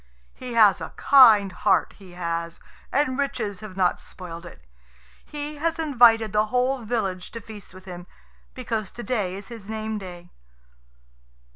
He 0.33 0.53
has 0.55 0.81
a 0.81 0.93
kind 0.97 1.51
heart, 1.51 1.93
he 1.99 2.13
has, 2.13 2.59
and 2.91 3.19
riches 3.19 3.59
have 3.59 3.77
not 3.77 4.01
spoiled 4.01 4.47
it. 4.47 4.65
He 5.23 5.57
has 5.57 5.77
invited 5.77 6.33
the 6.33 6.47
whole 6.47 6.81
village 6.81 7.29
to 7.33 7.39
feast 7.39 7.71
with 7.71 7.85
him, 7.85 8.07
because 8.55 8.89
to 8.93 9.03
day 9.03 9.35
is 9.35 9.49
his 9.49 9.69
name 9.69 9.99
day." 9.99 10.31